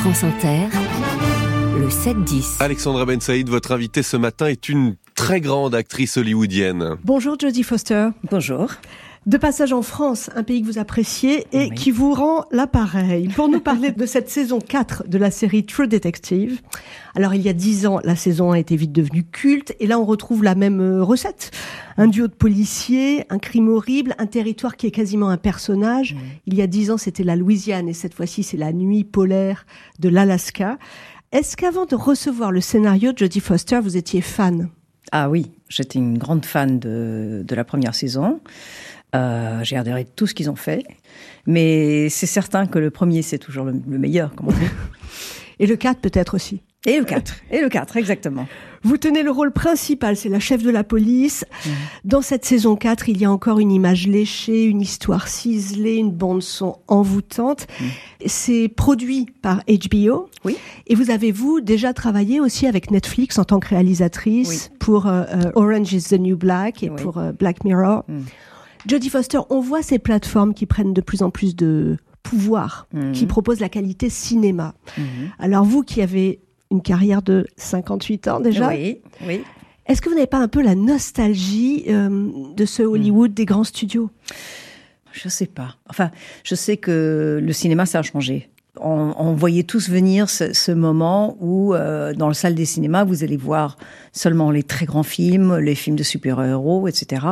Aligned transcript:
France 0.00 0.24
Inter, 0.24 0.68
le 1.78 1.88
7-10. 1.88 2.62
Alexandra 2.62 3.04
Ben 3.04 3.20
Saïd, 3.20 3.50
votre 3.50 3.72
invitée 3.72 4.02
ce 4.02 4.16
matin 4.16 4.46
est 4.46 4.70
une 4.70 4.96
très 5.14 5.42
grande 5.42 5.74
actrice 5.74 6.16
hollywoodienne. 6.16 6.96
Bonjour 7.04 7.36
Jodie 7.38 7.64
Foster. 7.64 8.08
Bonjour. 8.30 8.70
De 9.26 9.36
passage 9.36 9.74
en 9.74 9.82
France, 9.82 10.30
un 10.34 10.42
pays 10.42 10.62
que 10.62 10.66
vous 10.66 10.78
appréciez 10.78 11.46
et 11.52 11.68
qui 11.68 11.90
vous 11.90 12.14
rend 12.14 12.46
l'appareil. 12.52 13.28
Pour 13.28 13.50
nous 13.50 13.60
parler 13.60 13.90
de 13.90 14.06
cette 14.06 14.30
saison 14.30 14.60
4 14.60 15.08
de 15.08 15.18
la 15.18 15.30
série 15.30 15.66
True 15.66 15.86
Detective. 15.86 16.62
Alors 17.14 17.34
il 17.34 17.42
y 17.42 17.50
a 17.50 17.52
dix 17.52 17.86
ans, 17.86 18.00
la 18.02 18.16
saison 18.16 18.52
a 18.52 18.58
été 18.58 18.76
vite 18.76 18.92
devenue 18.92 19.24
culte 19.24 19.74
et 19.78 19.86
là 19.86 19.98
on 19.98 20.06
retrouve 20.06 20.42
la 20.42 20.54
même 20.54 20.80
euh, 20.80 21.04
recette. 21.04 21.50
Un 21.98 22.06
duo 22.06 22.28
de 22.28 22.32
policiers, 22.32 23.26
un 23.28 23.38
crime 23.38 23.68
horrible, 23.68 24.14
un 24.16 24.26
territoire 24.26 24.78
qui 24.78 24.86
est 24.86 24.90
quasiment 24.90 25.28
un 25.28 25.36
personnage. 25.36 26.16
Il 26.46 26.54
y 26.54 26.62
a 26.62 26.66
dix 26.66 26.90
ans 26.90 26.96
c'était 26.96 27.24
la 27.24 27.36
Louisiane 27.36 27.90
et 27.90 27.94
cette 27.94 28.14
fois-ci 28.14 28.42
c'est 28.42 28.56
la 28.56 28.72
nuit 28.72 29.04
polaire 29.04 29.66
de 29.98 30.08
l'Alaska. 30.08 30.78
Est-ce 31.30 31.58
qu'avant 31.58 31.84
de 31.84 31.94
recevoir 31.94 32.52
le 32.52 32.62
scénario 32.62 33.12
de 33.12 33.18
Jodie 33.18 33.40
Foster, 33.40 33.80
vous 33.82 33.98
étiez 33.98 34.22
fan? 34.22 34.70
Ah 35.12 35.28
oui, 35.28 35.50
j'étais 35.68 35.98
une 35.98 36.18
grande 36.18 36.44
fan 36.44 36.78
de, 36.78 37.44
de 37.46 37.54
la 37.54 37.64
première 37.64 37.94
saison. 37.94 38.40
Euh, 39.14 39.60
j'ai 39.62 39.76
adoré 39.76 40.04
tout 40.04 40.26
ce 40.26 40.34
qu'ils 40.34 40.50
ont 40.50 40.56
fait. 40.56 40.84
Mais 41.46 42.08
c'est 42.08 42.26
certain 42.26 42.66
que 42.66 42.78
le 42.78 42.90
premier, 42.90 43.22
c'est 43.22 43.38
toujours 43.38 43.64
le, 43.64 43.72
le 43.88 43.98
meilleur, 43.98 44.34
comme 44.34 44.48
on 44.48 44.52
dit. 44.52 44.58
Et 45.58 45.66
le 45.66 45.76
4 45.76 46.00
peut-être 46.00 46.34
aussi. 46.34 46.62
Et 46.86 46.98
le 46.98 47.04
4. 47.04 47.34
Et 47.50 47.60
le 47.60 47.68
4, 47.68 47.98
exactement. 47.98 48.46
Vous 48.82 48.96
tenez 48.96 49.22
le 49.22 49.30
rôle 49.30 49.52
principal, 49.52 50.16
c'est 50.16 50.30
la 50.30 50.40
chef 50.40 50.62
de 50.62 50.70
la 50.70 50.82
police. 50.84 51.44
Dans 52.06 52.22
cette 52.22 52.46
saison 52.46 52.76
4, 52.76 53.10
il 53.10 53.18
y 53.20 53.26
a 53.26 53.30
encore 53.30 53.58
une 53.60 53.70
image 53.70 54.06
léchée, 54.06 54.64
une 54.64 54.80
histoire 54.80 55.28
ciselée, 55.28 55.96
une 55.96 56.10
bande 56.12 56.42
son 56.42 56.78
envoûtante. 56.88 57.66
C'est 58.24 58.68
produit 58.74 59.26
par 59.42 59.62
HBO. 59.68 60.30
Oui. 60.46 60.56
Et 60.86 60.94
vous 60.94 61.10
avez, 61.10 61.32
vous, 61.32 61.60
déjà 61.60 61.92
travaillé 61.92 62.40
aussi 62.40 62.66
avec 62.66 62.90
Netflix 62.90 63.38
en 63.38 63.44
tant 63.44 63.60
que 63.60 63.68
réalisatrice 63.68 64.70
Oui. 64.70 64.76
pour 64.78 65.06
euh, 65.06 65.24
euh, 65.34 65.52
Orange 65.56 65.92
is 65.92 66.04
the 66.04 66.18
New 66.18 66.38
Black 66.38 66.82
et 66.82 66.88
Oui. 66.88 67.02
pour 67.02 67.18
euh, 67.18 67.32
Black 67.32 67.64
Mirror. 67.64 68.04
Mm. 68.08 68.20
Jodie 68.86 69.08
Foster, 69.10 69.38
on 69.50 69.60
voit 69.60 69.82
ces 69.82 69.98
plateformes 69.98 70.54
qui 70.54 70.66
prennent 70.66 70.92
de 70.94 71.00
plus 71.00 71.22
en 71.22 71.30
plus 71.30 71.54
de 71.56 71.96
pouvoir, 72.22 72.86
Mhm. 72.92 73.12
qui 73.12 73.26
proposent 73.26 73.60
la 73.60 73.68
qualité 73.68 74.08
cinéma. 74.10 74.74
Mhm. 74.98 75.04
Alors 75.38 75.64
vous 75.64 75.82
qui 75.82 76.02
avez 76.02 76.40
une 76.70 76.82
carrière 76.82 77.22
de 77.22 77.46
58 77.56 78.28
ans 78.28 78.40
déjà, 78.40 78.68
Oui, 78.68 78.98
oui. 79.26 79.42
est-ce 79.86 80.00
que 80.00 80.08
vous 80.08 80.14
n'avez 80.14 80.26
pas 80.26 80.38
un 80.38 80.48
peu 80.48 80.62
la 80.62 80.74
nostalgie 80.74 81.84
euh, 81.88 82.28
de 82.56 82.64
ce 82.64 82.82
Hollywood 82.82 83.34
des 83.34 83.44
grands 83.44 83.64
studios? 83.64 84.10
Je 85.12 85.28
sais 85.28 85.46
pas. 85.46 85.76
Enfin, 85.88 86.10
je 86.44 86.54
sais 86.54 86.76
que 86.76 87.40
le 87.42 87.52
cinéma, 87.52 87.84
ça 87.86 87.98
a 87.98 88.02
changé. 88.02 88.48
On, 88.80 89.12
on 89.18 89.32
voyait 89.34 89.64
tous 89.64 89.90
venir 89.90 90.30
ce, 90.30 90.52
ce 90.52 90.70
moment 90.70 91.36
où, 91.40 91.74
euh, 91.74 92.14
dans 92.14 92.28
la 92.28 92.34
salle 92.34 92.54
des 92.54 92.64
cinémas, 92.64 93.02
vous 93.02 93.24
allez 93.24 93.36
voir 93.36 93.76
seulement 94.12 94.52
les 94.52 94.62
très 94.62 94.86
grands 94.86 95.02
films, 95.02 95.56
les 95.58 95.74
films 95.74 95.96
de 95.96 96.04
super-héros, 96.04 96.86
etc. 96.86 97.26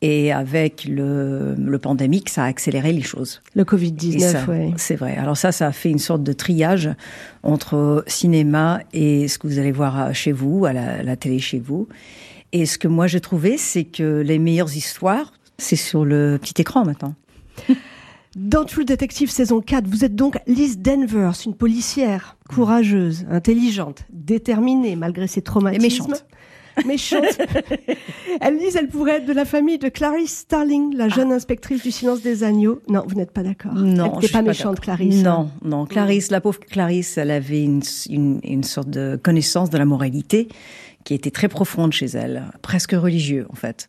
Et 0.00 0.32
avec 0.32 0.84
le, 0.84 1.54
le 1.54 1.78
pandémique, 1.78 2.28
ça 2.28 2.44
a 2.44 2.46
accéléré 2.46 2.92
les 2.92 3.02
choses. 3.02 3.42
Le 3.54 3.62
Et 3.62 3.64
Covid-19, 3.64 4.20
ça, 4.20 4.44
ouais. 4.44 4.72
C'est 4.76 4.94
vrai. 4.94 5.16
Alors 5.16 5.36
ça, 5.36 5.50
ça 5.50 5.66
a 5.66 5.72
fait 5.72 5.90
une 5.90 5.98
sorte 5.98 6.22
de 6.22 6.32
triage 6.32 6.88
entre 7.42 8.04
cinéma 8.06 8.80
et 8.92 9.26
ce 9.26 9.38
que 9.38 9.48
vous 9.48 9.58
allez 9.58 9.72
voir 9.72 10.14
chez 10.14 10.30
vous, 10.30 10.66
à 10.66 10.72
la, 10.72 11.02
la 11.02 11.16
télé 11.16 11.40
chez 11.40 11.58
vous. 11.58 11.88
Et 12.52 12.64
ce 12.64 12.78
que 12.78 12.88
moi 12.88 13.06
j'ai 13.06 13.20
trouvé, 13.20 13.58
c'est 13.58 13.84
que 13.84 14.20
les 14.20 14.38
meilleures 14.38 14.74
histoires, 14.74 15.32
c'est 15.58 15.76
sur 15.76 16.04
le 16.04 16.38
petit 16.40 16.60
écran 16.60 16.84
maintenant. 16.84 17.14
Dans 18.36 18.64
True 18.64 18.84
Detective 18.84 19.30
saison 19.30 19.60
4, 19.60 19.86
vous 19.88 20.04
êtes 20.04 20.14
donc 20.14 20.38
Liz 20.46 20.78
Danvers, 20.78 21.34
une 21.44 21.54
policière 21.54 22.36
courageuse, 22.48 23.26
intelligente, 23.30 24.04
déterminée 24.10 24.96
malgré 24.96 25.26
ses 25.26 25.42
traumatismes. 25.42 25.84
Et 25.84 25.88
méchante. 25.88 26.26
Méchante. 26.86 27.24
elle 28.40 28.56
Liz, 28.58 28.76
elle 28.76 28.88
pourrait 28.88 29.16
être 29.18 29.26
de 29.26 29.32
la 29.32 29.44
famille 29.44 29.78
de 29.78 29.88
Clarice 29.88 30.38
Starling, 30.38 30.94
la 30.96 31.08
jeune 31.08 31.32
inspectrice 31.32 31.82
du 31.82 31.90
silence 31.90 32.22
des 32.22 32.44
agneaux. 32.44 32.80
Non, 32.88 33.02
vous 33.06 33.14
n'êtes 33.14 33.32
pas 33.32 33.42
d'accord. 33.42 33.74
Non, 33.74 34.14
Elle 34.16 34.22
je 34.22 34.26
suis 34.26 34.32
pas 34.32 34.42
méchante, 34.42 34.76
d'accord. 34.76 34.96
Clarice. 34.96 35.24
hein. 35.24 35.48
Non, 35.62 35.78
non. 35.78 35.86
Clarisse, 35.86 36.30
la 36.30 36.40
pauvre 36.40 36.60
Clarisse, 36.60 37.18
elle 37.18 37.30
avait 37.30 37.62
une, 37.62 37.82
une, 38.10 38.40
une 38.42 38.62
sorte 38.64 38.90
de 38.90 39.18
connaissance 39.22 39.70
de 39.70 39.78
la 39.78 39.84
moralité 39.84 40.48
qui 41.04 41.14
était 41.14 41.30
très 41.30 41.48
profonde 41.48 41.92
chez 41.92 42.06
elle, 42.06 42.44
presque 42.62 42.92
religieux 42.92 43.46
en 43.50 43.54
fait. 43.56 43.88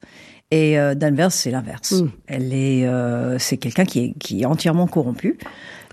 Et 0.52 0.80
euh, 0.80 0.96
Danvers, 0.96 1.32
c'est 1.32 1.52
l'inverse. 1.52 1.92
Mm. 1.92 2.10
Elle 2.28 2.54
est, 2.54 2.86
euh, 2.88 3.38
c'est 3.40 3.58
quelqu'un 3.58 3.86
qui 3.86 4.00
est, 4.00 4.14
qui 4.20 4.42
est 4.42 4.46
entièrement 4.46 4.88
corrompu 4.88 5.38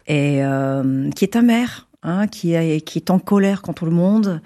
et 0.06 0.44
euh, 0.44 1.10
qui 1.10 1.24
est 1.24 1.36
amer, 1.36 1.88
hein, 2.02 2.26
qui, 2.26 2.54
est, 2.54 2.80
qui 2.80 2.98
est 2.98 3.10
en 3.10 3.18
colère 3.18 3.60
contre 3.60 3.84
le 3.84 3.90
monde 3.90 4.40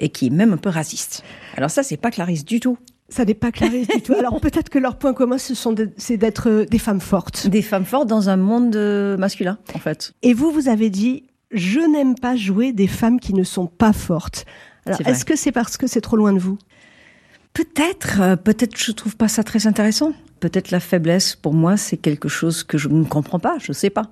et 0.00 0.08
qui 0.08 0.26
est 0.26 0.30
même 0.30 0.52
un 0.52 0.56
peu 0.56 0.68
raciste. 0.68 1.22
Alors 1.56 1.70
ça, 1.70 1.82
c'est 1.82 1.96
pas 1.96 2.10
Clarisse 2.10 2.44
du 2.44 2.60
tout. 2.60 2.78
Ça 3.08 3.24
n'est 3.24 3.34
pas 3.34 3.52
Clarice 3.52 3.86
du 3.88 4.02
tout. 4.02 4.14
Alors 4.18 4.40
peut-être 4.40 4.68
que 4.68 4.78
leur 4.80 4.96
point 4.98 5.14
commun, 5.14 5.38
ce 5.38 5.54
sont 5.54 5.72
de- 5.72 5.90
c'est 5.96 6.16
d'être 6.16 6.48
euh, 6.50 6.64
des 6.64 6.78
femmes 6.78 7.00
fortes. 7.00 7.46
Des 7.46 7.62
femmes 7.62 7.84
fortes 7.84 8.08
dans 8.08 8.28
un 8.28 8.36
monde 8.36 8.74
euh, 8.74 9.16
masculin, 9.16 9.58
en 9.74 9.78
fait. 9.78 10.12
Et 10.22 10.34
vous, 10.34 10.50
vous 10.50 10.68
avez 10.68 10.90
dit, 10.90 11.24
je 11.52 11.78
n'aime 11.78 12.16
pas 12.16 12.34
jouer 12.34 12.72
des 12.72 12.88
femmes 12.88 13.20
qui 13.20 13.32
ne 13.32 13.44
sont 13.44 13.66
pas 13.68 13.92
fortes. 13.92 14.44
Alors, 14.86 15.00
est-ce 15.06 15.24
que 15.24 15.36
c'est 15.36 15.52
parce 15.52 15.76
que 15.76 15.86
c'est 15.86 16.00
trop 16.00 16.16
loin 16.16 16.32
de 16.32 16.38
vous? 16.40 16.58
Peut-être, 17.52 18.20
euh, 18.20 18.36
peut-être 18.36 18.76
je 18.76 18.92
trouve 18.92 19.16
pas 19.16 19.28
ça 19.28 19.42
très 19.42 19.66
intéressant. 19.66 20.12
Peut-être 20.40 20.70
la 20.70 20.80
faiblesse 20.80 21.34
pour 21.36 21.54
moi 21.54 21.76
c'est 21.76 21.96
quelque 21.96 22.28
chose 22.28 22.62
que 22.62 22.76
je 22.76 22.88
ne 22.88 23.04
comprends 23.04 23.38
pas, 23.38 23.56
je 23.60 23.72
sais 23.72 23.88
pas. 23.90 24.10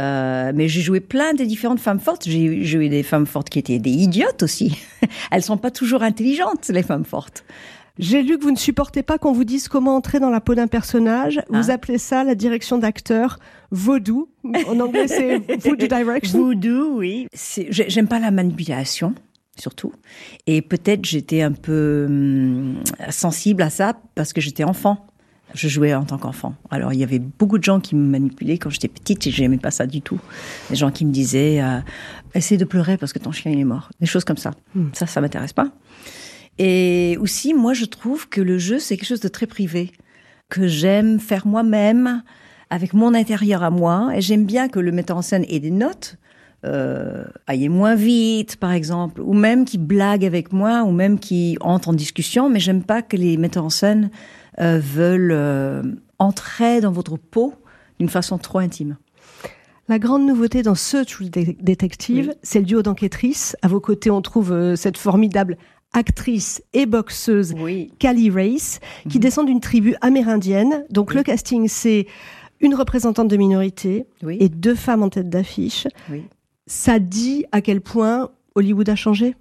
Euh, 0.00 0.50
mais 0.54 0.68
j'ai 0.68 0.80
joué 0.80 1.00
plein 1.00 1.34
de 1.34 1.44
différentes 1.44 1.78
femmes 1.80 2.00
fortes. 2.00 2.24
J'ai 2.26 2.64
joué 2.64 2.88
des 2.88 3.02
femmes 3.02 3.26
fortes 3.26 3.48
qui 3.48 3.58
étaient 3.60 3.78
des 3.78 3.90
idiotes 3.92 4.42
aussi. 4.42 4.76
Elles 5.30 5.42
sont 5.42 5.56
pas 5.56 5.70
toujours 5.70 6.02
intelligentes 6.02 6.68
les 6.68 6.82
femmes 6.82 7.04
fortes. 7.04 7.44
J'ai 8.00 8.22
lu 8.22 8.36
que 8.38 8.42
vous 8.42 8.50
ne 8.50 8.56
supportez 8.56 9.04
pas 9.04 9.18
qu'on 9.18 9.30
vous 9.30 9.44
dise 9.44 9.68
comment 9.68 9.94
entrer 9.94 10.18
dans 10.18 10.30
la 10.30 10.40
peau 10.40 10.56
d'un 10.56 10.66
personnage. 10.66 11.40
Vous 11.48 11.70
Ah. 11.70 11.74
appelez 11.74 11.98
ça 11.98 12.24
la 12.24 12.34
direction 12.34 12.76
d'acteur 12.78 13.38
vaudou. 13.70 14.28
En 14.66 14.80
anglais, 14.80 15.06
c'est 15.06 15.38
voodoo 15.64 15.86
direction. 15.86 16.38
Voodoo, 16.40 16.96
oui. 16.98 17.28
J'aime 17.70 18.08
pas 18.08 18.18
la 18.18 18.32
manipulation, 18.32 19.14
surtout. 19.56 19.92
Et 20.48 20.60
peut-être 20.60 21.04
j'étais 21.04 21.42
un 21.42 21.52
peu 21.52 22.06
hum, 22.08 22.82
sensible 23.10 23.62
à 23.62 23.70
ça 23.70 23.96
parce 24.16 24.32
que 24.32 24.40
j'étais 24.40 24.64
enfant. 24.64 25.06
Je 25.52 25.68
jouais 25.68 25.94
en 25.94 26.04
tant 26.04 26.18
qu'enfant. 26.18 26.54
Alors 26.70 26.92
il 26.92 26.98
y 26.98 27.04
avait 27.04 27.18
beaucoup 27.18 27.58
de 27.58 27.64
gens 27.64 27.78
qui 27.78 27.94
me 27.94 28.08
manipulaient 28.08 28.58
quand 28.58 28.70
j'étais 28.70 28.88
petite 28.88 29.26
et 29.26 29.30
j'aimais 29.30 29.58
pas 29.58 29.70
ça 29.70 29.86
du 29.86 30.00
tout. 30.00 30.18
Des 30.70 30.76
gens 30.76 30.90
qui 30.90 31.04
me 31.04 31.12
disaient 31.12 31.62
euh, 31.62 31.78
essaie 32.34 32.56
de 32.56 32.64
pleurer 32.64 32.96
parce 32.96 33.12
que 33.12 33.18
ton 33.18 33.30
chien 33.30 33.52
il 33.52 33.60
est 33.60 33.64
mort. 33.64 33.90
Des 34.00 34.06
choses 34.06 34.24
comme 34.24 34.36
ça. 34.36 34.52
Ça, 34.94 35.06
ça 35.06 35.20
m'intéresse 35.20 35.52
pas. 35.52 35.70
Et 36.58 37.16
aussi, 37.20 37.54
moi, 37.54 37.74
je 37.74 37.84
trouve 37.84 38.28
que 38.28 38.40
le 38.40 38.58
jeu, 38.58 38.78
c'est 38.78 38.96
quelque 38.96 39.08
chose 39.08 39.20
de 39.20 39.28
très 39.28 39.46
privé, 39.46 39.92
que 40.48 40.66
j'aime 40.66 41.18
faire 41.18 41.46
moi-même, 41.46 42.22
avec 42.70 42.94
mon 42.94 43.14
intérieur 43.14 43.62
à 43.62 43.70
moi. 43.70 44.12
Et 44.14 44.20
j'aime 44.20 44.44
bien 44.44 44.68
que 44.68 44.78
le 44.78 44.92
metteur 44.92 45.16
en 45.16 45.22
scène 45.22 45.44
ait 45.48 45.60
des 45.60 45.70
notes, 45.70 46.16
euh, 46.64 47.24
aille 47.46 47.68
moins 47.68 47.94
vite, 47.94 48.56
par 48.56 48.72
exemple, 48.72 49.20
ou 49.20 49.34
même 49.34 49.64
qui 49.64 49.78
blague 49.78 50.24
avec 50.24 50.52
moi, 50.52 50.84
ou 50.84 50.92
même 50.92 51.18
qui 51.18 51.56
entre 51.60 51.88
en 51.88 51.92
discussion. 51.92 52.48
Mais 52.48 52.60
j'aime 52.60 52.82
pas 52.82 53.02
que 53.02 53.16
les 53.16 53.36
metteurs 53.36 53.64
en 53.64 53.70
scène 53.70 54.10
euh, 54.60 54.78
veulent 54.78 55.32
euh, 55.32 55.82
entrer 56.18 56.80
dans 56.80 56.92
votre 56.92 57.16
peau 57.16 57.54
d'une 57.98 58.08
façon 58.08 58.38
trop 58.38 58.58
intime. 58.58 58.96
La 59.88 59.98
grande 59.98 60.26
nouveauté 60.26 60.62
dans 60.62 60.74
ce 60.74 61.04
True 61.04 61.28
Detective, 61.28 62.28
Oui. 62.30 62.34
c'est 62.42 62.58
le 62.60 62.64
duo 62.64 62.82
d'enquêtrices. 62.82 63.56
À 63.62 63.68
vos 63.68 63.80
côtés, 63.80 64.10
on 64.10 64.22
trouve 64.22 64.52
euh, 64.52 64.76
cette 64.76 64.96
formidable 64.96 65.58
actrice 65.92 66.62
et 66.72 66.86
boxeuse 66.86 67.54
Oui. 67.58 67.92
Callie 67.98 68.30
Race, 68.30 68.80
Mhm. 69.04 69.12
qui 69.12 69.18
descend 69.18 69.46
d'une 69.46 69.60
tribu 69.60 69.94
amérindienne. 70.00 70.84
Donc 70.90 71.14
le 71.14 71.22
casting, 71.22 71.68
c'est 71.68 72.06
une 72.60 72.74
représentante 72.74 73.28
de 73.28 73.36
minorité 73.36 74.06
Oui. 74.22 74.38
et 74.40 74.48
deux 74.48 74.74
femmes 74.74 75.02
en 75.02 75.08
tête 75.10 75.28
d'affiche. 75.28 75.86
Ça 76.66 76.98
dit 76.98 77.44
à 77.52 77.60
quel 77.60 77.80
point 77.82 78.30
Hollywood 78.54 78.88
a 78.88 78.96
changé? 78.96 79.36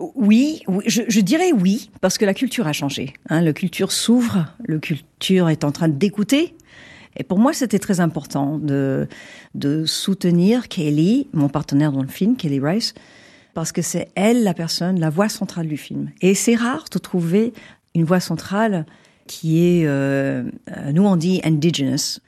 Oui, 0.00 0.62
oui, 0.66 0.82
je, 0.86 1.02
je 1.06 1.20
dirais 1.20 1.52
oui, 1.52 1.90
parce 2.00 2.18
que 2.18 2.24
la 2.24 2.34
culture 2.34 2.66
a 2.66 2.72
changé. 2.72 3.14
Hein, 3.28 3.40
la 3.42 3.52
culture 3.52 3.92
s'ouvre, 3.92 4.46
la 4.66 4.78
culture 4.78 5.48
est 5.48 5.62
en 5.64 5.70
train 5.70 5.88
d'écouter. 5.88 6.54
Et 7.16 7.22
pour 7.22 7.38
moi, 7.38 7.52
c'était 7.52 7.78
très 7.78 8.00
important 8.00 8.58
de, 8.58 9.06
de 9.54 9.84
soutenir 9.84 10.66
Kelly, 10.68 11.28
mon 11.32 11.48
partenaire 11.48 11.92
dans 11.92 12.02
le 12.02 12.08
film, 12.08 12.34
Kelly 12.36 12.58
Rice, 12.58 12.92
parce 13.54 13.70
que 13.70 13.82
c'est 13.82 14.08
elle 14.16 14.42
la 14.42 14.52
personne, 14.52 14.98
la 14.98 15.10
voix 15.10 15.28
centrale 15.28 15.68
du 15.68 15.76
film. 15.76 16.10
Et 16.20 16.34
c'est 16.34 16.56
rare 16.56 16.86
de 16.90 16.98
trouver 16.98 17.52
une 17.94 18.02
voix 18.04 18.18
centrale 18.18 18.86
qui 19.28 19.64
est, 19.64 19.86
euh, 19.86 20.42
nous 20.92 21.04
on 21.06 21.14
dit 21.14 21.40
indigenous. 21.44 22.18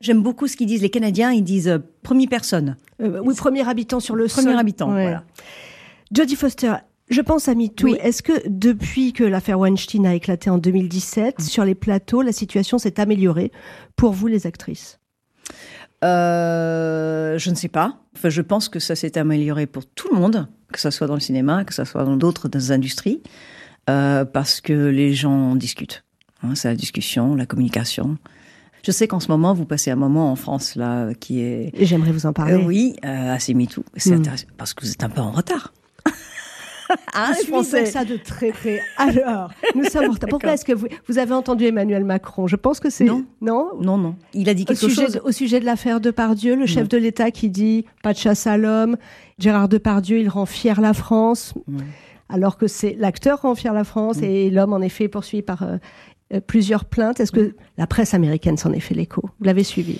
J'aime 0.00 0.22
beaucoup 0.22 0.46
ce 0.46 0.56
qu'ils 0.56 0.68
disent 0.68 0.82
les 0.82 0.90
Canadiens, 0.90 1.32
ils 1.32 1.42
disent 1.42 1.68
euh, 1.68 1.78
première 2.04 2.28
personne, 2.28 2.76
Euh, 3.02 3.20
Oui, 3.24 3.34
premier 3.34 3.66
habitant 3.68 3.98
sur 3.98 4.14
le 4.14 4.26
premier 4.28 4.50
sol. 4.52 4.58
habitant. 4.58 4.94
Ouais. 4.94 5.02
Voilà. 5.02 5.24
Jodie 6.12 6.36
Foster, 6.36 6.74
je 7.08 7.20
pense 7.20 7.48
à 7.48 7.54
MeToo. 7.54 7.86
Oui. 7.86 7.96
Est-ce 8.00 8.22
que 8.22 8.32
depuis 8.48 9.12
que 9.12 9.22
l'affaire 9.22 9.60
Weinstein 9.60 10.06
a 10.06 10.14
éclaté 10.14 10.50
en 10.50 10.58
2017, 10.58 11.40
sur 11.40 11.64
les 11.64 11.74
plateaux, 11.74 12.22
la 12.22 12.32
situation 12.32 12.78
s'est 12.78 12.98
améliorée 12.98 13.52
pour 13.94 14.12
vous 14.12 14.26
les 14.26 14.46
actrices? 14.46 14.98
Euh, 16.04 17.38
Je 17.38 17.50
ne 17.50 17.54
sais 17.54 17.68
pas. 17.68 18.00
Enfin, 18.16 18.28
je 18.28 18.42
pense 18.42 18.68
que 18.68 18.80
ça 18.80 18.96
s'est 18.96 19.18
amélioré 19.18 19.66
pour 19.66 19.86
tout 19.86 20.08
le 20.12 20.18
monde, 20.18 20.48
que 20.72 20.80
ce 20.80 20.90
soit 20.90 21.06
dans 21.06 21.14
le 21.14 21.20
cinéma, 21.20 21.64
que 21.64 21.74
ce 21.74 21.84
soit 21.84 22.04
dans 22.04 22.16
d'autres 22.16 22.72
industries, 22.72 23.22
euh, 23.88 24.24
parce 24.24 24.60
que 24.60 24.72
les 24.72 25.14
gens 25.14 25.54
discutent. 25.54 26.04
Hein, 26.42 26.54
c'est 26.56 26.68
la 26.68 26.74
discussion, 26.74 27.36
la 27.36 27.46
communication. 27.46 28.18
Je 28.82 28.90
sais 28.90 29.06
qu'en 29.06 29.20
ce 29.20 29.28
moment, 29.28 29.54
vous 29.54 29.64
passez 29.64 29.90
un 29.90 29.96
moment 29.96 30.30
en 30.30 30.36
France 30.36 30.76
là 30.76 31.12
qui 31.14 31.40
est. 31.40 31.72
J'aimerais 31.80 32.12
vous 32.12 32.26
en 32.26 32.32
parler. 32.32 32.54
Euh, 32.54 32.64
oui, 32.64 32.96
assez 33.02 33.54
MeToo. 33.54 33.84
C'est 33.96 34.10
mm. 34.10 34.18
intéressant 34.18 34.46
parce 34.56 34.74
que 34.74 34.84
vous 34.84 34.92
êtes 34.92 35.04
un 35.04 35.08
peu 35.08 35.20
en 35.20 35.30
retard. 35.30 35.72
Les 37.38 37.46
Français. 37.46 37.86
ça 37.86 38.04
de 38.04 38.16
très 38.16 38.50
près. 38.50 38.80
Alors, 38.96 39.50
nous 39.74 39.84
sommes. 39.90 40.16
Pourquoi 40.28 40.54
est-ce 40.54 40.64
que 40.64 40.72
vous, 40.72 40.88
vous 41.08 41.18
avez 41.18 41.32
entendu 41.32 41.64
Emmanuel 41.64 42.04
Macron? 42.04 42.46
Je 42.46 42.56
pense 42.56 42.80
que 42.80 42.90
c'est 42.90 43.04
non, 43.04 43.24
non, 43.40 43.70
non, 43.80 43.98
non. 43.98 44.16
Il 44.34 44.48
a 44.48 44.54
dit 44.54 44.64
quelque 44.64 44.84
au 44.84 44.88
sujet, 44.88 45.06
chose 45.06 45.20
au 45.24 45.32
sujet 45.32 45.60
de 45.60 45.64
l'affaire 45.64 46.00
Depardieu, 46.00 46.56
le 46.56 46.66
chef 46.66 46.88
de 46.88 46.96
l'État 46.96 47.30
qui 47.30 47.48
dit 47.50 47.84
pas 48.02 48.12
de 48.12 48.18
chasse 48.18 48.46
à 48.46 48.56
l'homme. 48.56 48.96
Gérard 49.38 49.68
Depardieu, 49.68 50.18
il 50.18 50.28
rend 50.28 50.46
fier 50.46 50.80
la 50.80 50.94
France. 50.94 51.54
Alors 52.28 52.56
que 52.56 52.66
c'est 52.66 52.96
l'acteur 52.98 53.42
rend 53.42 53.54
fier 53.54 53.72
la 53.72 53.84
France 53.84 54.20
et 54.22 54.50
l'homme 54.50 54.72
en 54.72 54.80
effet 54.80 55.08
poursuivi 55.08 55.42
par 55.42 55.62
euh, 55.62 55.76
euh, 56.34 56.40
plusieurs 56.40 56.84
plaintes. 56.84 57.20
Est-ce 57.20 57.32
que 57.32 57.54
la 57.78 57.86
presse 57.86 58.14
américaine 58.14 58.56
s'en 58.56 58.72
est 58.72 58.80
fait 58.80 58.94
l'écho? 58.94 59.22
Vous 59.38 59.44
l'avez 59.44 59.62
suivi? 59.62 59.98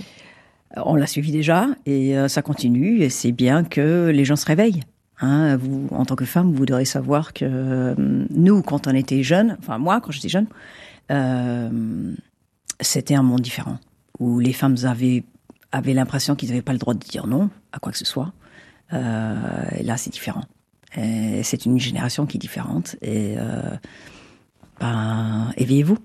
On 0.77 0.97
l'a 0.97 1.06
suivi 1.06 1.31
déjà 1.31 1.69
et 1.87 2.19
euh, 2.19 2.27
ça 2.29 2.43
continue 2.43 3.03
et 3.03 3.11
c'est 3.11 3.33
bien 3.33 3.62
que 3.62 4.11
les 4.12 4.25
gens 4.25 4.37
se 4.37 4.44
réveillent. 4.47 4.83
Hein, 5.21 5.57
vous, 5.57 5.89
en 5.91 6.05
tant 6.05 6.17
que 6.17 6.25
femme, 6.25 6.53
vous 6.53 6.67
devrez 6.67 6.85
savoir 6.85 7.33
que 7.33 7.95
nous, 7.99 8.63
quand 8.63 8.87
on 8.87 8.95
était 8.95 9.23
jeunes, 9.23 9.57
enfin 9.59 9.79
moi, 9.79 10.01
quand 10.01 10.13
j'étais 10.13 10.29
jeune, 10.29 10.47
c'était 12.81 13.15
un 13.15 13.23
monde 13.23 13.41
différent 13.41 13.79
où 14.19 14.39
les 14.39 14.53
femmes 14.53 14.77
avaient 14.85 15.25
avaient 15.73 15.95
l'impression 15.95 16.37
qu'ils 16.37 16.51
n'avaient 16.51 16.63
pas 16.63 16.73
le 16.73 16.79
droit 16.79 16.95
de 16.95 16.99
dire 16.99 17.27
non 17.27 17.51
à 17.73 17.79
quoi 17.79 17.93
que 17.93 17.99
ce 17.99 18.05
soit. 18.05 18.33
et 18.93 19.83
là, 19.83 19.97
c'est 19.97 20.11
différent. 20.11 20.45
C'est 20.95 21.67
une 21.67 21.79
génération 21.79 22.27
qui 22.27 22.37
est 22.37 22.41
différente 22.41 22.97
et 23.03 23.37
ben, 24.81 25.53
éveillez-vous. 25.57 25.99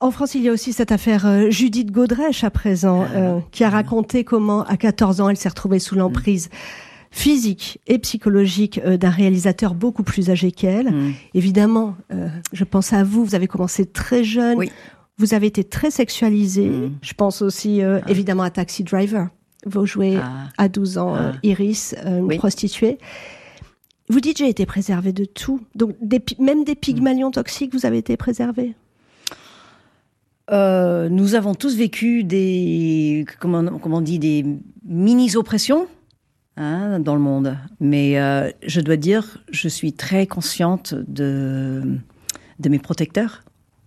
En 0.00 0.10
France, 0.10 0.34
il 0.34 0.42
y 0.42 0.48
a 0.48 0.52
aussi 0.52 0.72
cette 0.72 0.92
affaire 0.92 1.26
euh, 1.26 1.50
Judith 1.50 1.90
Godrèche 1.90 2.44
à 2.44 2.50
présent, 2.50 3.06
ah, 3.08 3.16
euh, 3.16 3.40
qui 3.52 3.64
a 3.64 3.70
raconté 3.70 4.24
comment, 4.24 4.62
à 4.64 4.76
14 4.76 5.20
ans, 5.20 5.28
elle 5.28 5.36
s'est 5.36 5.48
retrouvée 5.48 5.78
sous 5.78 5.94
l'emprise 5.94 6.50
physique 7.14 7.80
et 7.86 7.98
psychologique 7.98 8.80
euh, 8.84 8.96
d'un 8.96 9.10
réalisateur 9.10 9.74
beaucoup 9.74 10.02
plus 10.02 10.30
âgé 10.30 10.50
qu'elle. 10.50 10.90
Mm. 10.90 11.12
Évidemment, 11.34 11.96
je 12.52 12.64
pense 12.64 12.92
à 12.92 13.04
vous, 13.04 13.24
vous 13.24 13.34
avez 13.34 13.46
commencé 13.46 13.86
très 13.86 14.24
jeune, 14.24 14.58
vous 15.18 15.34
avez 15.34 15.46
été 15.46 15.64
très 15.64 15.90
sexualisée. 15.90 16.68
Mm. 16.68 16.98
Je 17.02 17.14
pense 17.14 17.42
aussi 17.42 17.82
ah. 17.82 18.00
évidemment 18.08 18.42
à 18.42 18.50
Taxi 18.50 18.82
Driver. 18.84 19.28
Vous 19.66 19.86
jouez 19.86 20.16
ah. 20.16 20.48
à 20.58 20.68
12 20.68 20.98
ans 20.98 21.16
Iris, 21.42 21.94
une 22.04 22.36
prostituée. 22.36 22.98
Vous 24.10 24.20
dites 24.20 24.38
j'ai 24.38 24.48
été 24.48 24.66
préservée 24.66 25.12
de 25.12 25.24
tout. 25.24 25.60
Donc 25.74 25.96
même 26.38 26.64
des 26.64 26.74
pygmalions 26.74 27.30
toxiques, 27.30 27.72
vous 27.72 27.86
avez 27.86 27.98
été 27.98 28.16
préservée? 28.16 28.74
Euh, 30.50 31.08
nous 31.08 31.34
avons 31.34 31.54
tous 31.54 31.74
vécu 31.76 32.24
des, 32.24 33.24
comment, 33.40 33.64
on 33.82 34.00
dit, 34.00 34.18
des 34.18 34.44
mini-oppressions 34.84 35.86
hein, 36.56 37.00
dans 37.00 37.14
le 37.14 37.20
monde. 37.20 37.56
Mais 37.80 38.18
euh, 38.18 38.50
je 38.66 38.80
dois 38.80 38.96
dire, 38.96 39.38
je 39.50 39.68
suis 39.68 39.92
très 39.92 40.26
consciente 40.26 40.94
de, 40.94 41.82
de 42.58 42.68
mes 42.68 42.78
protecteurs, 42.78 43.42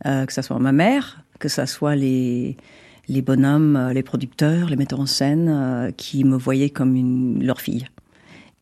euh, 0.05 0.25
que 0.25 0.33
ce 0.33 0.41
soit 0.41 0.59
ma 0.59 0.71
mère, 0.71 1.23
que 1.39 1.49
ce 1.49 1.65
soit 1.65 1.95
les, 1.95 2.57
les 3.07 3.21
bonhommes, 3.21 3.91
les 3.93 4.03
producteurs, 4.03 4.69
les 4.69 4.75
metteurs 4.75 4.99
en 4.99 5.05
scène, 5.05 5.93
qui 5.97 6.23
me 6.23 6.37
voyaient 6.37 6.69
comme 6.69 6.95
une, 6.95 7.43
leur 7.43 7.61
fille. 7.61 7.87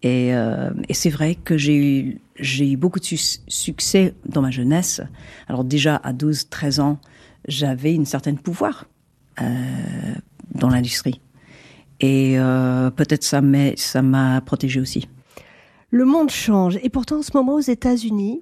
Et, 0.04 0.30
et 0.30 0.94
c'est 0.94 1.10
vrai 1.10 1.34
que 1.34 1.58
j'ai 1.58 1.76
eu, 1.76 2.20
j'ai 2.40 2.70
eu 2.72 2.78
beaucoup 2.78 3.00
de 3.00 3.06
succès 3.06 4.14
dans 4.28 4.42
ma 4.42 4.52
jeunesse. 4.52 5.02
Alors 5.48 5.64
déjà, 5.64 5.96
à 6.04 6.14
12, 6.14 6.50
13 6.50 6.80
ans, 6.80 7.00
j'avais 7.48 7.94
une 7.94 8.06
certaine 8.06 8.38
pouvoir 8.38 8.86
euh, 9.42 9.46
dans 10.54 10.70
l'industrie. 10.70 11.20
Et 12.00 12.36
euh, 12.38 12.90
peut-être 12.90 13.24
ça 13.24 13.42
m'a 13.42 13.76
ça 13.76 14.02
m'a 14.02 14.42
protégé 14.42 14.80
aussi. 14.80 15.08
Le 15.92 16.06
monde 16.06 16.30
change 16.30 16.78
et 16.84 16.90
pourtant 16.90 17.20
en 17.20 17.22
ce 17.22 17.32
moment 17.34 17.54
aux 17.54 17.62
États-Unis, 17.62 18.42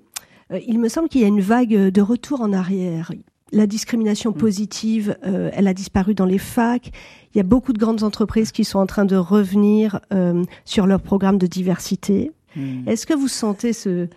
euh, 0.52 0.60
il 0.68 0.80
me 0.80 0.90
semble 0.90 1.10
qu'il 1.10 1.22
y 1.22 1.24
a 1.24 1.28
une 1.28 1.42
vague 1.42 1.70
de 1.70 2.02
retour 2.02 2.42
en 2.42 2.54
arrière. 2.54 3.12
La 3.52 3.68
discrimination 3.68 4.32
mm. 4.32 4.36
positive, 4.36 5.18
euh, 5.26 5.52
elle 5.54 5.68
a 5.68 5.76
disparu 5.76 6.16
dans 6.16 6.26
les 6.26 6.40
facs. 6.40 6.92
Il 7.34 7.38
y 7.38 7.42
a 7.42 7.44
beaucoup 7.44 7.72
de 7.72 7.78
grandes 7.78 8.02
entreprises 8.04 8.52
qui 8.52 8.64
sont 8.64 8.80
en 8.80 8.88
train 8.88 9.06
de 9.06 9.16
revenir 9.16 10.00
euh, 10.12 10.44
sur 10.66 10.88
leur 10.88 11.00
programme 11.00 11.38
de 11.38 11.46
diversité. 11.46 12.32
Mm. 12.56 12.88
Est-ce 12.88 13.06
que 13.06 13.14
vous 13.14 13.28
sentez 13.28 13.74
ce 13.74 14.08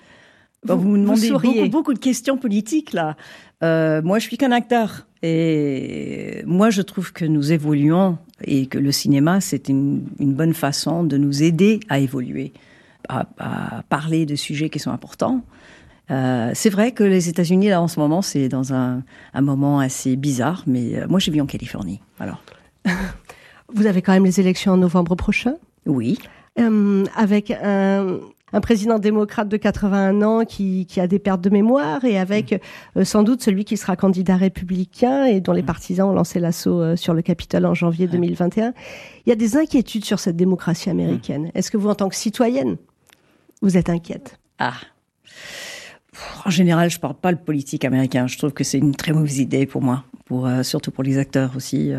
vous, 0.63 0.81
vous, 0.81 0.89
me 0.89 0.99
demandez 0.99 1.31
beaucoup, 1.31 1.69
beaucoup, 1.69 1.95
de 1.95 1.99
questions 1.99 2.39
politiques 2.39 2.93
là. 2.93 3.17
Euh, 3.63 4.03
moi, 4.03 4.19
je 4.19 4.27
suis 4.27 4.37
qu'un 4.37 4.53
acteur. 4.53 5.07
Et 5.29 6.45
moi, 6.47 6.71
je 6.71 6.83
trouve 6.83 7.13
que 7.13 7.25
nous 7.25 7.51
évoluons 7.51 8.17
et 8.45 8.67
que 8.67 8.79
le 8.79 8.93
cinéma, 8.93 9.41
c'est 9.41 9.69
une, 9.69 10.05
bonne 10.21 10.55
façon 10.55 11.03
de 11.03 11.17
nous 11.17 11.43
aider 11.43 11.81
à 11.89 11.99
évoluer, 11.99 12.53
à, 13.09 13.27
parler 13.89 14.25
de 14.25 14.37
sujets 14.37 14.71
qui 14.71 14.79
sont 14.79 14.93
importants. 14.93 15.43
Euh, 16.13 16.53
c'est 16.55 16.71
vrai 16.71 16.93
que 16.93 17.03
les 17.03 17.29
États-Unis, 17.29 17.71
là, 17.71 17.83
en 17.83 17.89
ce 17.89 17.99
moment, 17.99 18.23
c'est 18.23 18.49
dans 18.49 18.73
un, 18.73 19.03
moment 19.35 19.81
assez 19.81 20.15
bizarre, 20.15 20.63
mais 20.69 20.97
euh, 20.97 21.07
moi, 21.09 21.19
j'ai 21.19 21.33
vis 21.33 21.41
en 21.41 21.47
Californie. 21.47 22.01
Alors. 22.21 22.43
Vous 23.75 23.87
avez 23.87 24.01
quand 24.01 24.13
même 24.13 24.25
les 24.25 24.39
élections 24.39 24.75
en 24.75 24.77
novembre 24.77 25.17
prochain? 25.17 25.55
Oui. 25.87 26.19
avec 27.17 27.51
un, 27.51 28.21
un 28.53 28.61
président 28.61 28.99
démocrate 28.99 29.49
de 29.49 29.57
81 29.57 30.23
ans 30.23 30.45
qui, 30.45 30.87
qui 30.87 31.01
a 31.01 31.07
des 31.07 31.19
pertes 31.19 31.41
de 31.41 31.51
mémoire 31.51 32.05
et 32.05 32.19
avec 32.19 32.61
euh, 32.97 33.05
sans 33.05 33.23
doute 33.23 33.43
celui 33.43 33.65
qui 33.65 33.77
sera 33.77 33.97
candidat 33.97 34.37
républicain 34.37 35.25
et 35.25 35.41
dont 35.41 35.53
les 35.53 35.63
mm. 35.63 35.67
partisans 35.67 36.09
ont 36.11 36.13
lancé 36.13 36.39
l'assaut 36.39 36.81
euh, 36.81 36.97
sur 36.97 37.13
le 37.13 37.23
Capitole 37.23 37.67
en 37.67 37.75
janvier 37.75 38.07
2021. 38.07 38.73
Il 39.27 39.31
y 39.31 39.33
a 39.33 39.37
des 39.37 39.57
inquiétudes 39.57 40.05
sur 40.05 40.21
cette 40.21 40.37
démocratie 40.37 40.91
américaine. 40.91 41.47
Mm. 41.47 41.51
Est-ce 41.55 41.71
que 41.71 41.77
vous, 41.77 41.89
en 41.89 41.97
tant 41.97 42.09
que 42.09 42.15
citoyenne, 42.15 42.77
vous 43.63 43.77
êtes 43.77 43.91
inquiète? 43.91 44.39
Ah. 44.59 44.75
En 46.45 46.51
général, 46.51 46.89
je 46.89 47.01
parle 47.01 47.17
pas 47.17 47.33
le 47.33 47.39
politique 47.39 47.85
américain. 47.85 48.27
Je 48.29 48.39
trouve 48.39 48.53
que 48.53 48.65
c'est 48.65 48.79
une 48.79 48.95
très 48.95 49.13
mauvaise 49.13 49.39
idée 49.39 49.67
pour 49.67 49.83
moi, 49.83 50.05
pour 50.25 50.47
euh, 50.47 50.63
surtout 50.63 50.93
pour 50.93 51.03
les 51.03 51.19
acteurs 51.19 51.57
aussi. 51.57 51.93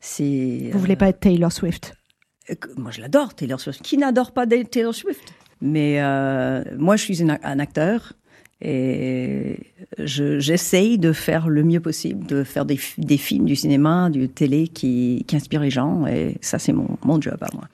c'est. 0.00 0.70
Vous 0.72 0.78
voulez 0.78 0.96
pas 0.96 1.08
être 1.08 1.20
Taylor 1.20 1.52
Swift? 1.52 1.94
Moi, 2.76 2.90
je 2.90 3.00
l'adore, 3.00 3.34
Taylor 3.34 3.60
Swift. 3.60 3.82
Qui 3.82 3.96
n'adore 3.98 4.32
pas 4.32 4.46
Taylor 4.46 4.92
Swift? 4.92 5.32
Mais 5.62 6.02
euh, 6.02 6.64
moi, 6.76 6.96
je 6.96 7.04
suis 7.04 7.22
un 7.22 7.58
acteur 7.60 8.14
et 8.60 9.58
j'essaye 9.98 10.98
de 10.98 11.12
faire 11.12 11.48
le 11.48 11.62
mieux 11.62 11.80
possible, 11.80 12.26
de 12.26 12.42
faire 12.44 12.64
des, 12.64 12.78
des, 12.98 13.16
films, 13.16 13.46
du 13.46 13.56
cinéma, 13.56 14.10
du 14.10 14.28
télé 14.28 14.68
qui, 14.68 15.24
qui 15.26 15.36
inspirent 15.36 15.62
les 15.62 15.70
gens. 15.70 16.06
Et 16.06 16.36
ça, 16.40 16.58
c'est 16.58 16.72
mon, 16.72 16.98
mon 17.04 17.20
job 17.20 17.38
à 17.40 17.48
moi. 17.54 17.68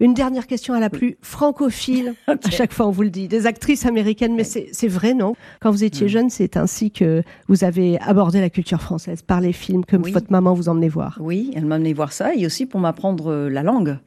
Une 0.00 0.14
dernière 0.14 0.46
question 0.46 0.74
à 0.74 0.80
la 0.80 0.90
plus 0.90 1.16
francophile. 1.22 2.14
À 2.26 2.50
chaque 2.50 2.72
fois, 2.72 2.86
on 2.86 2.90
vous 2.90 3.02
le 3.02 3.10
dit. 3.10 3.26
Des 3.26 3.46
actrices 3.46 3.84
américaines, 3.86 4.34
mais 4.34 4.44
c'est 4.44 4.88
vrai, 4.88 5.14
non? 5.14 5.34
Quand 5.60 5.70
vous 5.70 5.82
étiez 5.82 6.06
mm. 6.06 6.10
jeune, 6.10 6.30
c'est 6.30 6.56
ainsi 6.56 6.90
que 6.90 7.22
vous 7.48 7.64
avez 7.64 8.00
abordé 8.00 8.40
la 8.40 8.50
culture 8.50 8.80
française 8.80 9.22
par 9.22 9.40
les 9.40 9.52
films 9.52 9.84
que 9.84 9.96
votre 9.96 10.30
maman 10.30 10.54
vous 10.54 10.68
emmenait 10.68 10.88
voir. 10.88 11.18
Oui, 11.20 11.52
elle 11.56 11.66
m'emmenait 11.66 11.94
voir 11.94 12.12
ça 12.12 12.34
et 12.34 12.46
aussi 12.46 12.66
pour 12.66 12.78
m'apprendre 12.78 13.48
la 13.48 13.62
langue. 13.62 13.98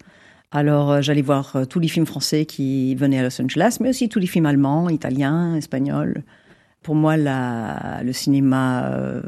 Alors 0.51 0.91
euh, 0.91 1.01
j'allais 1.01 1.21
voir 1.21 1.55
euh, 1.55 1.65
tous 1.65 1.79
les 1.79 1.87
films 1.87 2.05
français 2.05 2.45
qui 2.45 2.93
venaient 2.95 3.19
à 3.19 3.23
Los 3.23 3.41
Angeles, 3.41 3.77
mais 3.79 3.89
aussi 3.89 4.09
tous 4.09 4.19
les 4.19 4.27
films 4.27 4.45
allemands, 4.45 4.89
italiens, 4.89 5.55
espagnols. 5.55 6.23
Pour 6.83 6.95
moi, 6.95 7.15
la, 7.15 8.01
le 8.03 8.11
cinéma 8.11 8.87
euh, 8.87 9.21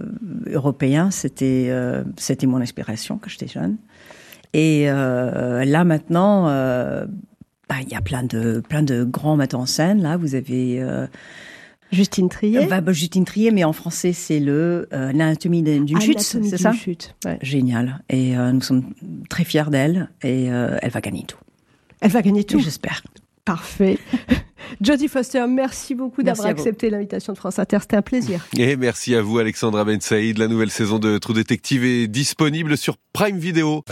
européen, 0.48 1.12
c'était 1.12 1.72
c'était 2.18 2.48
mon 2.48 2.60
inspiration 2.60 3.20
quand 3.22 3.30
j'étais 3.30 3.48
jeune. 3.48 3.78
Et 4.54 4.86
là 4.86 5.84
maintenant, 5.84 6.46
bah, 6.46 7.76
il 7.82 7.90
y 7.90 7.96
a 7.96 8.02
plein 8.02 8.24
de 8.24 8.62
plein 8.68 8.82
de 8.82 9.04
grands 9.04 9.36
metteurs 9.36 9.62
en 9.62 9.66
scène. 9.68 10.02
Là, 10.02 10.18
vous 10.18 10.34
avez 10.34 10.84
Justine 11.94 12.30
Trier? 12.30 12.66
Bah, 12.66 12.82
bah, 12.82 12.92
Justine 12.92 13.26
Trier, 13.26 13.52
mais 13.52 13.64
en 13.64 13.74
français, 13.74 14.14
c'est 14.14 14.40
le 14.40 14.88
euh, 14.94 15.12
l'anatomie 15.14 15.62
d'une 15.64 16.02
chute, 16.02 16.20
c'est 16.20 16.58
ça? 16.58 16.74
chute, 16.74 17.16
ouais. 17.26 17.38
Génial. 17.42 18.04
Et 18.10 18.38
euh, 18.38 18.52
nous 18.52 18.62
sommes 18.62 18.94
très 19.30 19.44
fiers 19.44 19.70
d'elle 19.70 20.10
et 20.22 20.52
euh, 20.52 20.78
elle 20.82 20.92
va 20.92 21.02
gagner 21.02 21.24
tout. 21.24 21.38
Elle 22.02 22.12
va 22.12 22.22
gagner 22.22 22.44
tout 22.44 22.60
J'espère. 22.60 23.04
Parfait. 23.46 23.98
Jodie 24.82 25.08
Foster, 25.08 25.46
merci 25.48 25.94
beaucoup 25.94 26.24
d'avoir 26.24 26.48
accepté 26.48 26.90
l'invitation 26.90 27.34
de 27.34 27.38
France 27.38 27.60
Inter. 27.60 27.78
C'était 27.82 27.98
un 27.98 28.02
plaisir. 28.02 28.46
Et 28.58 28.76
merci 28.76 29.16
à 29.16 29.22
vous, 29.22 29.38
Alexandra 29.38 29.84
Ben 29.84 30.02
Saïd. 30.02 30.38
La 30.38 30.48
nouvelle 30.48 30.72
saison 30.72 31.00
de 31.00 31.18
True 31.18 31.34
Detective 31.34 31.84
est 31.84 32.08
disponible 32.08 32.78
sur 32.78 32.96
Prime 33.14 33.38
Video. 33.38 33.84